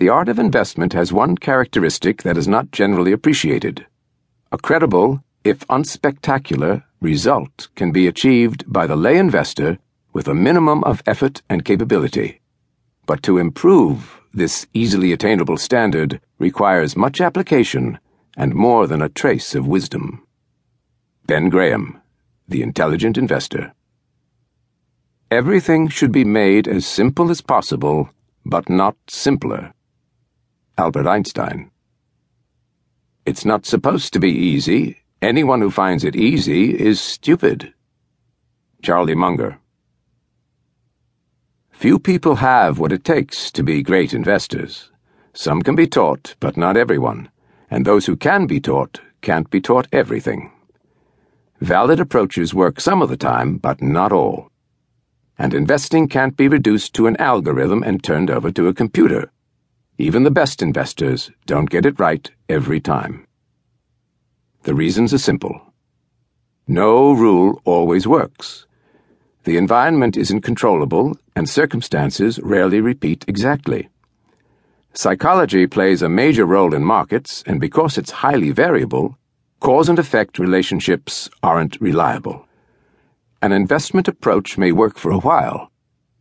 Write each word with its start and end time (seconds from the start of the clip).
The 0.00 0.08
art 0.08 0.30
of 0.30 0.38
investment 0.38 0.94
has 0.94 1.12
one 1.12 1.36
characteristic 1.36 2.22
that 2.22 2.38
is 2.38 2.48
not 2.48 2.72
generally 2.72 3.12
appreciated. 3.12 3.86
A 4.50 4.56
credible, 4.56 5.22
if 5.44 5.58
unspectacular, 5.66 6.84
result 7.02 7.68
can 7.74 7.92
be 7.92 8.06
achieved 8.06 8.64
by 8.66 8.86
the 8.86 8.96
lay 8.96 9.18
investor 9.18 9.76
with 10.14 10.26
a 10.26 10.34
minimum 10.34 10.82
of 10.84 11.02
effort 11.06 11.42
and 11.50 11.66
capability. 11.66 12.40
But 13.04 13.22
to 13.24 13.36
improve 13.36 14.22
this 14.32 14.66
easily 14.72 15.12
attainable 15.12 15.58
standard 15.58 16.22
requires 16.38 16.96
much 16.96 17.20
application 17.20 17.98
and 18.38 18.54
more 18.54 18.86
than 18.86 19.02
a 19.02 19.10
trace 19.10 19.54
of 19.54 19.66
wisdom. 19.66 20.26
Ben 21.26 21.50
Graham, 21.50 22.00
The 22.48 22.62
Intelligent 22.62 23.18
Investor. 23.18 23.74
Everything 25.30 25.88
should 25.88 26.10
be 26.10 26.24
made 26.24 26.66
as 26.66 26.86
simple 26.86 27.30
as 27.30 27.42
possible, 27.42 28.08
but 28.46 28.70
not 28.70 28.96
simpler. 29.06 29.74
Albert 30.80 31.06
Einstein. 31.06 31.70
It's 33.26 33.44
not 33.44 33.66
supposed 33.66 34.14
to 34.14 34.18
be 34.18 34.30
easy. 34.30 35.02
Anyone 35.20 35.60
who 35.60 35.70
finds 35.70 36.04
it 36.04 36.16
easy 36.16 36.70
is 36.70 36.98
stupid. 36.98 37.74
Charlie 38.82 39.14
Munger. 39.14 39.58
Few 41.70 41.98
people 41.98 42.36
have 42.36 42.78
what 42.78 42.92
it 42.92 43.04
takes 43.04 43.50
to 43.50 43.62
be 43.62 43.82
great 43.82 44.14
investors. 44.14 44.90
Some 45.34 45.60
can 45.60 45.76
be 45.76 45.86
taught, 45.86 46.34
but 46.40 46.56
not 46.56 46.78
everyone. 46.78 47.28
And 47.70 47.84
those 47.84 48.06
who 48.06 48.16
can 48.16 48.46
be 48.46 48.58
taught 48.58 49.02
can't 49.20 49.50
be 49.50 49.60
taught 49.60 49.86
everything. 49.92 50.50
Valid 51.60 52.00
approaches 52.00 52.54
work 52.54 52.80
some 52.80 53.02
of 53.02 53.10
the 53.10 53.18
time, 53.18 53.58
but 53.58 53.82
not 53.82 54.12
all 54.12 54.50
and 55.40 55.54
investing 55.54 56.06
can't 56.06 56.36
be 56.36 56.48
reduced 56.48 56.92
to 56.92 57.06
an 57.06 57.16
algorithm 57.16 57.82
and 57.82 58.04
turned 58.04 58.30
over 58.30 58.50
to 58.52 58.68
a 58.68 58.74
computer. 58.74 59.32
Even 60.00 60.22
the 60.22 60.30
best 60.30 60.62
investors 60.62 61.30
don't 61.44 61.68
get 61.68 61.84
it 61.84 62.00
right 62.00 62.30
every 62.48 62.80
time. 62.80 63.26
The 64.62 64.74
reasons 64.74 65.12
are 65.12 65.18
simple. 65.18 65.60
No 66.66 67.12
rule 67.12 67.60
always 67.66 68.06
works. 68.08 68.66
The 69.44 69.58
environment 69.58 70.16
isn't 70.16 70.40
controllable, 70.40 71.18
and 71.36 71.46
circumstances 71.46 72.38
rarely 72.38 72.80
repeat 72.80 73.26
exactly. 73.28 73.90
Psychology 74.94 75.66
plays 75.66 76.00
a 76.00 76.08
major 76.08 76.46
role 76.46 76.72
in 76.72 76.82
markets, 76.82 77.44
and 77.46 77.60
because 77.60 77.98
it's 77.98 78.22
highly 78.24 78.52
variable, 78.52 79.18
cause 79.60 79.90
and 79.90 79.98
effect 79.98 80.38
relationships 80.38 81.28
aren't 81.42 81.78
reliable. 81.78 82.46
An 83.42 83.52
investment 83.52 84.08
approach 84.08 84.56
may 84.56 84.72
work 84.72 84.96
for 84.96 85.10
a 85.10 85.18
while, 85.18 85.70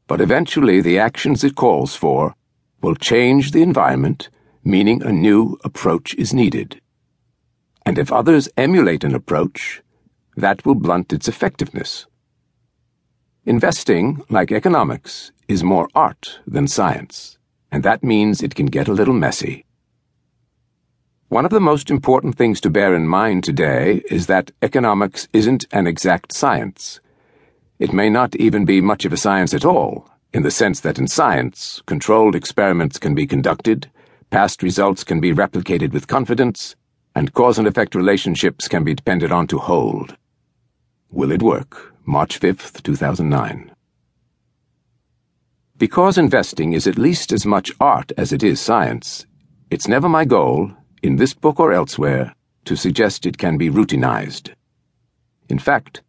but 0.05 0.19
eventually 0.19 0.81
the 0.81 0.99
actions 0.99 1.45
it 1.45 1.55
calls 1.55 1.95
for 1.95 2.36
will 2.81 2.95
change 2.95 3.52
the 3.52 3.61
environment, 3.61 4.30
meaning 4.63 5.02
a 5.03 5.11
new 5.11 5.58
approach 5.63 6.13
is 6.16 6.33
needed. 6.33 6.81
And 7.86 7.97
if 7.97 8.11
others 8.11 8.49
emulate 8.58 9.03
an 9.03 9.16
approach, 9.16 9.81
that 10.36 10.66
will 10.66 10.75
blunt 10.75 11.11
its 11.11 11.27
effectiveness. 11.27 12.05
Investing, 13.45 14.23
like 14.30 14.52
economics, 14.52 15.31
is 15.47 15.63
more 15.63 15.88
art 15.95 16.39
than 16.45 16.67
science, 16.67 17.38
and 17.71 17.83
that 17.83 18.03
means 18.03 18.41
it 18.41 18.55
can 18.55 18.67
get 18.67 18.88
a 18.88 18.93
little 18.93 19.14
messy. 19.14 19.66
One 21.30 21.45
of 21.45 21.52
the 21.52 21.59
most 21.59 21.91
important 21.91 22.36
things 22.36 22.59
to 22.61 22.69
bear 22.69 22.95
in 22.95 23.08
mind 23.08 23.43
today 23.43 24.02
is 24.09 24.27
that 24.27 24.52
economics 24.61 25.27
isn't 25.33 25.66
an 25.71 25.88
exact 25.88 26.31
science 26.31 26.99
it 27.80 27.93
may 27.93 28.09
not 28.09 28.36
even 28.36 28.66
be 28.66 28.81
much 28.81 29.05
of 29.05 29.14
a 29.14 29.17
science 29.17 29.53
at 29.53 29.64
all, 29.64 30.09
in 30.33 30.44
the 30.44 30.52
sense 30.52 30.80
that 30.81 30.99
in 30.99 31.08
science, 31.08 31.81
controlled 31.85 32.35
experiments 32.35 32.99
can 32.99 33.16
be 33.16 33.25
conducted, 33.25 33.89
past 34.30 34.61
results 34.61 35.03
can 35.03 35.19
be 35.19 35.33
replicated 35.33 35.91
with 35.91 36.08
confidence, 36.08 36.75
and 37.16 37.33
cause 37.33 37.58
and 37.58 37.67
effect 37.67 37.95
relationships 37.95 38.67
can 38.67 38.83
be 38.83 38.94
depended 38.94 39.31
on 39.31 39.47
to 39.47 39.58
hold. 39.58 40.16
Will 41.09 41.31
it 41.31 41.42
work? 41.42 41.95
March 42.05 42.39
5th, 42.39 42.83
2009. 42.83 43.71
Because 45.77 46.17
investing 46.17 46.73
is 46.73 46.86
at 46.86 46.98
least 46.98 47.31
as 47.31 47.45
much 47.45 47.71
art 47.80 48.11
as 48.17 48.31
it 48.31 48.43
is 48.43 48.59
science, 48.59 49.25
it's 49.71 49.87
never 49.87 50.09
my 50.09 50.25
goal, 50.25 50.71
in 51.02 51.15
this 51.15 51.33
book 51.33 51.59
or 51.59 51.71
elsewhere, 51.71 52.36
to 52.65 52.75
suggest 52.75 53.25
it 53.25 53.37
can 53.37 53.58
be 53.58 53.70
routinized. 53.70 54.54
In 55.48 55.58
fact, 55.58 56.02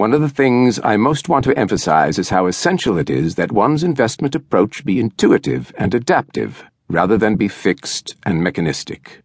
one 0.00 0.14
of 0.14 0.22
the 0.22 0.30
things 0.30 0.80
I 0.82 0.96
most 0.96 1.28
want 1.28 1.44
to 1.44 1.58
emphasize 1.58 2.18
is 2.18 2.30
how 2.30 2.46
essential 2.46 2.96
it 2.96 3.10
is 3.10 3.34
that 3.34 3.52
one's 3.52 3.84
investment 3.84 4.34
approach 4.34 4.82
be 4.82 4.98
intuitive 4.98 5.74
and 5.76 5.92
adaptive 5.92 6.64
rather 6.88 7.18
than 7.18 7.36
be 7.36 7.48
fixed 7.48 8.16
and 8.24 8.42
mechanistic. 8.42 9.20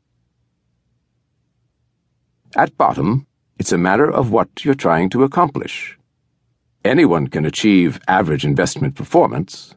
At 2.58 2.76
bottom, 2.76 3.26
it's 3.58 3.72
a 3.72 3.78
matter 3.78 4.12
of 4.12 4.32
what 4.32 4.66
you're 4.66 4.76
trying 4.76 5.10
to 5.12 5.24
accomplish. 5.24 5.98
Anyone 6.84 7.30
can 7.30 7.46
achieve 7.46 8.02
average 8.10 8.44
investment 8.44 8.96
performance. 8.96 9.76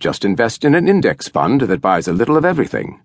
Just 0.00 0.24
invest 0.24 0.64
in 0.64 0.74
an 0.74 0.88
index 0.88 1.28
fund 1.28 1.60
that 1.60 1.80
buys 1.80 2.08
a 2.08 2.12
little 2.12 2.36
of 2.36 2.44
everything. 2.44 3.00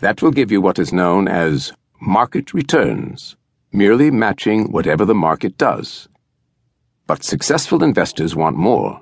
That 0.00 0.20
will 0.20 0.32
give 0.32 0.50
you 0.50 0.60
what 0.60 0.80
is 0.80 0.92
known 0.92 1.28
as 1.28 1.72
market 2.00 2.52
returns, 2.52 3.36
merely 3.70 4.10
matching 4.10 4.72
whatever 4.72 5.04
the 5.04 5.14
market 5.14 5.56
does. 5.56 6.08
But 7.06 7.22
successful 7.22 7.82
investors 7.82 8.34
want 8.34 8.56
more. 8.56 9.00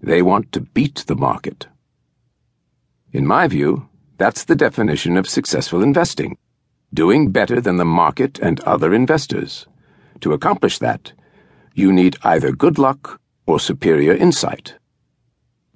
They 0.00 0.22
want 0.22 0.52
to 0.52 0.60
beat 0.60 1.04
the 1.06 1.16
market. 1.16 1.66
In 3.12 3.26
my 3.26 3.46
view, 3.48 3.88
that's 4.18 4.44
the 4.44 4.56
definition 4.56 5.16
of 5.16 5.28
successful 5.28 5.82
investing 5.82 6.36
doing 6.94 7.30
better 7.30 7.60
than 7.60 7.76
the 7.76 7.84
market 7.84 8.38
and 8.40 8.60
other 8.60 8.92
investors. 8.92 9.66
To 10.20 10.32
accomplish 10.32 10.78
that, 10.78 11.12
you 11.74 11.92
need 11.92 12.16
either 12.22 12.52
good 12.52 12.78
luck 12.78 13.20
or 13.46 13.58
superior 13.58 14.14
insight. 14.14 14.74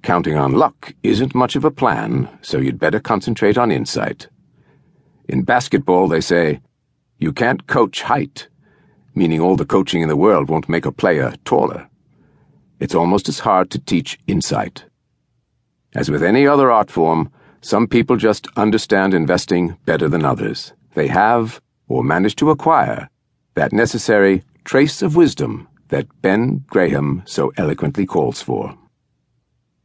Counting 0.03 0.37
on 0.37 0.53
luck 0.53 0.93
isn't 1.01 1.33
much 1.33 1.55
of 1.55 1.65
a 1.65 1.71
plan, 1.71 2.29
so 2.41 2.59
you'd 2.59 2.79
better 2.79 2.99
concentrate 2.99 3.57
on 3.57 3.71
insight. 3.71 4.27
In 5.27 5.41
basketball, 5.41 6.07
they 6.07 6.21
say, 6.21 6.61
you 7.17 7.33
can't 7.33 7.65
coach 7.65 8.03
height 8.03 8.47
meaning 9.17 9.41
all 9.41 9.55
the 9.55 9.65
coaching 9.65 10.01
in 10.01 10.09
the 10.09 10.15
world 10.15 10.47
won't 10.47 10.69
make 10.69 10.85
a 10.85 10.91
player 10.91 11.33
taller. 11.43 11.89
It's 12.79 12.93
almost 12.93 13.27
as 13.27 13.39
hard 13.39 13.71
to 13.71 13.79
teach 13.79 14.19
insight. 14.27 14.85
As 15.95 16.11
with 16.11 16.23
any 16.23 16.45
other 16.45 16.69
art 16.71 16.91
form, 16.91 17.31
some 17.61 17.87
people 17.87 18.17
just 18.17 18.47
understand 18.55 19.15
investing 19.15 19.75
better 19.85 20.07
than 20.07 20.23
others. 20.23 20.73
They 20.93 21.07
have, 21.07 21.59
or 21.87 22.03
manage 22.03 22.35
to 22.35 22.51
acquire, 22.51 23.09
that 23.55 23.73
necessary 23.73 24.43
trace 24.63 25.01
of 25.01 25.15
wisdom 25.15 25.67
that 25.87 26.21
Ben 26.21 26.63
Graham 26.67 27.23
so 27.25 27.51
eloquently 27.57 28.05
calls 28.05 28.43
for. 28.43 28.77